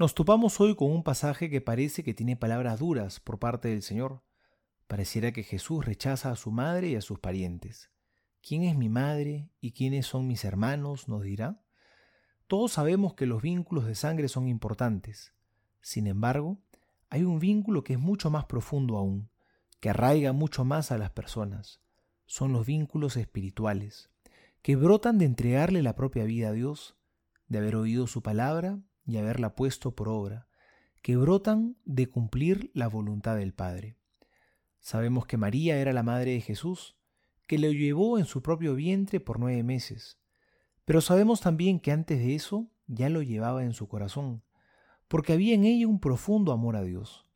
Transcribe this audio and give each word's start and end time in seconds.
Nos 0.00 0.14
topamos 0.14 0.58
hoy 0.62 0.76
con 0.76 0.90
un 0.90 1.02
pasaje 1.02 1.50
que 1.50 1.60
parece 1.60 2.02
que 2.02 2.14
tiene 2.14 2.34
palabras 2.34 2.78
duras 2.78 3.20
por 3.20 3.38
parte 3.38 3.68
del 3.68 3.82
Señor. 3.82 4.22
Pareciera 4.86 5.30
que 5.30 5.42
Jesús 5.42 5.84
rechaza 5.84 6.30
a 6.30 6.36
su 6.36 6.50
madre 6.50 6.88
y 6.88 6.94
a 6.96 7.02
sus 7.02 7.18
parientes. 7.18 7.90
¿Quién 8.40 8.62
es 8.62 8.74
mi 8.78 8.88
madre 8.88 9.50
y 9.60 9.72
quiénes 9.72 10.06
son 10.06 10.26
mis 10.26 10.46
hermanos? 10.46 11.06
nos 11.06 11.22
dirá. 11.22 11.60
Todos 12.46 12.72
sabemos 12.72 13.12
que 13.12 13.26
los 13.26 13.42
vínculos 13.42 13.84
de 13.84 13.94
sangre 13.94 14.28
son 14.28 14.48
importantes. 14.48 15.34
Sin 15.82 16.06
embargo, 16.06 16.56
hay 17.10 17.24
un 17.24 17.38
vínculo 17.38 17.84
que 17.84 17.92
es 17.92 18.00
mucho 18.00 18.30
más 18.30 18.46
profundo 18.46 18.96
aún, 18.96 19.28
que 19.80 19.90
arraiga 19.90 20.32
mucho 20.32 20.64
más 20.64 20.92
a 20.92 20.96
las 20.96 21.10
personas. 21.10 21.82
Son 22.24 22.54
los 22.54 22.64
vínculos 22.64 23.18
espirituales, 23.18 24.08
que 24.62 24.76
brotan 24.76 25.18
de 25.18 25.26
entregarle 25.26 25.82
la 25.82 25.94
propia 25.94 26.24
vida 26.24 26.48
a 26.48 26.52
Dios, 26.52 26.96
de 27.48 27.58
haber 27.58 27.76
oído 27.76 28.06
su 28.06 28.22
palabra 28.22 28.78
y 29.04 29.16
haberla 29.16 29.54
puesto 29.54 29.94
por 29.94 30.08
obra, 30.08 30.48
que 31.02 31.16
brotan 31.16 31.76
de 31.84 32.08
cumplir 32.08 32.70
la 32.74 32.88
voluntad 32.88 33.36
del 33.36 33.54
Padre. 33.54 33.96
Sabemos 34.78 35.26
que 35.26 35.36
María 35.36 35.76
era 35.78 35.92
la 35.92 36.02
madre 36.02 36.32
de 36.32 36.40
Jesús, 36.40 36.96
que 37.46 37.58
le 37.58 37.74
llevó 37.74 38.18
en 38.18 38.26
su 38.26 38.42
propio 38.42 38.74
vientre 38.74 39.20
por 39.20 39.38
nueve 39.38 39.62
meses, 39.62 40.18
pero 40.84 41.00
sabemos 41.00 41.40
también 41.40 41.80
que 41.80 41.92
antes 41.92 42.18
de 42.18 42.34
eso 42.34 42.70
ya 42.86 43.08
lo 43.08 43.22
llevaba 43.22 43.64
en 43.64 43.74
su 43.74 43.88
corazón, 43.88 44.42
porque 45.08 45.32
había 45.32 45.54
en 45.54 45.64
ella 45.64 45.86
un 45.86 46.00
profundo 46.00 46.52
amor 46.52 46.76
a 46.76 46.82
Dios. 46.82 47.26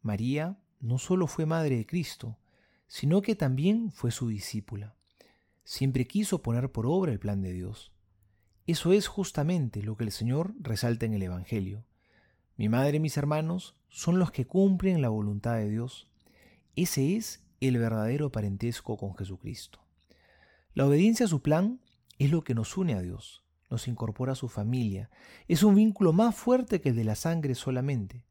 María 0.00 0.58
no 0.80 0.98
solo 0.98 1.26
fue 1.26 1.46
madre 1.46 1.76
de 1.76 1.86
Cristo, 1.86 2.38
sino 2.86 3.22
que 3.22 3.34
también 3.34 3.90
fue 3.90 4.10
su 4.10 4.28
discípula. 4.28 4.96
Siempre 5.64 6.06
quiso 6.06 6.42
poner 6.42 6.72
por 6.72 6.86
obra 6.86 7.12
el 7.12 7.20
plan 7.20 7.40
de 7.40 7.52
Dios. 7.52 7.92
Eso 8.66 8.92
es 8.92 9.08
justamente 9.08 9.82
lo 9.82 9.96
que 9.96 10.04
el 10.04 10.12
Señor 10.12 10.54
resalta 10.60 11.06
en 11.06 11.14
el 11.14 11.22
Evangelio. 11.22 11.84
Mi 12.56 12.68
madre 12.68 12.98
y 12.98 13.00
mis 13.00 13.16
hermanos 13.16 13.74
son 13.88 14.18
los 14.18 14.30
que 14.30 14.46
cumplen 14.46 15.02
la 15.02 15.08
voluntad 15.08 15.56
de 15.56 15.68
Dios. 15.68 16.08
Ese 16.76 17.16
es 17.16 17.44
el 17.60 17.78
verdadero 17.78 18.30
parentesco 18.30 18.96
con 18.96 19.16
Jesucristo. 19.16 19.80
La 20.74 20.86
obediencia 20.86 21.26
a 21.26 21.28
su 21.28 21.42
plan 21.42 21.80
es 22.18 22.30
lo 22.30 22.44
que 22.44 22.54
nos 22.54 22.76
une 22.76 22.94
a 22.94 23.02
Dios, 23.02 23.44
nos 23.68 23.88
incorpora 23.88 24.32
a 24.32 24.36
su 24.36 24.48
familia. 24.48 25.10
Es 25.48 25.64
un 25.64 25.74
vínculo 25.74 26.12
más 26.12 26.36
fuerte 26.36 26.80
que 26.80 26.90
el 26.90 26.96
de 26.96 27.04
la 27.04 27.16
sangre 27.16 27.56
solamente, 27.56 28.24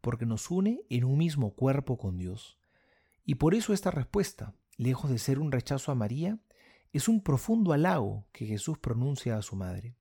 porque 0.00 0.26
nos 0.26 0.50
une 0.50 0.82
en 0.90 1.04
un 1.04 1.16
mismo 1.16 1.54
cuerpo 1.54 1.96
con 1.96 2.18
Dios. 2.18 2.58
Y 3.24 3.36
por 3.36 3.54
eso 3.54 3.72
esta 3.72 3.90
respuesta, 3.90 4.54
lejos 4.76 5.10
de 5.10 5.18
ser 5.18 5.38
un 5.38 5.52
rechazo 5.52 5.92
a 5.92 5.94
María, 5.94 6.38
es 6.92 7.08
un 7.08 7.22
profundo 7.22 7.72
halago 7.72 8.26
que 8.32 8.46
Jesús 8.46 8.78
pronuncia 8.78 9.36
a 9.36 9.42
su 9.42 9.56
madre. 9.56 9.96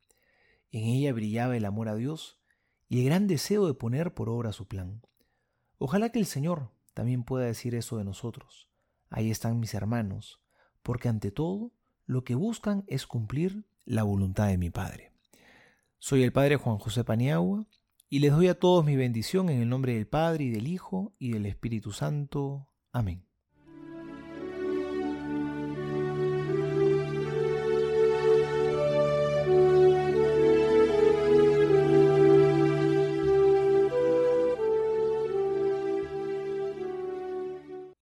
En 0.71 0.83
ella 0.85 1.13
brillaba 1.13 1.55
el 1.55 1.65
amor 1.65 1.89
a 1.89 1.95
Dios 1.95 2.39
y 2.87 2.99
el 2.99 3.05
gran 3.05 3.27
deseo 3.27 3.67
de 3.67 3.73
poner 3.73 4.13
por 4.13 4.29
obra 4.29 4.51
su 4.51 4.67
plan. 4.67 5.01
Ojalá 5.77 6.09
que 6.11 6.19
el 6.19 6.25
Señor 6.25 6.71
también 6.93 7.23
pueda 7.23 7.45
decir 7.45 7.75
eso 7.75 7.97
de 7.97 8.03
nosotros. 8.03 8.69
Ahí 9.09 9.31
están 9.31 9.59
mis 9.59 9.73
hermanos, 9.73 10.41
porque 10.83 11.09
ante 11.09 11.31
todo 11.31 11.71
lo 12.05 12.23
que 12.23 12.35
buscan 12.35 12.83
es 12.87 13.07
cumplir 13.07 13.65
la 13.85 14.03
voluntad 14.03 14.47
de 14.47 14.57
mi 14.57 14.69
Padre. 14.69 15.11
Soy 15.97 16.23
el 16.23 16.31
Padre 16.31 16.57
Juan 16.57 16.77
José 16.77 17.03
Paniagua 17.03 17.67
y 18.09 18.19
les 18.19 18.31
doy 18.31 18.47
a 18.47 18.59
todos 18.59 18.85
mi 18.85 18.95
bendición 18.95 19.49
en 19.49 19.61
el 19.61 19.69
nombre 19.69 19.95
del 19.95 20.07
Padre 20.07 20.45
y 20.45 20.49
del 20.49 20.67
Hijo 20.67 21.15
y 21.17 21.31
del 21.31 21.45
Espíritu 21.45 21.91
Santo. 21.91 22.69
Amén. 22.91 23.25